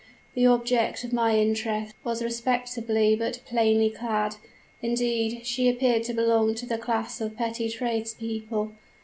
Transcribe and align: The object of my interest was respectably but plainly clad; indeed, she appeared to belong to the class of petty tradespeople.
The 0.33 0.47
object 0.47 1.03
of 1.03 1.13
my 1.13 1.37
interest 1.37 1.93
was 2.03 2.23
respectably 2.23 3.15
but 3.15 3.39
plainly 3.45 3.91
clad; 3.91 4.37
indeed, 4.81 5.45
she 5.45 5.69
appeared 5.69 6.01
to 6.05 6.13
belong 6.15 6.55
to 6.55 6.65
the 6.65 6.79
class 6.79 7.21
of 7.21 7.37
petty 7.37 7.69
tradespeople. 7.69 8.71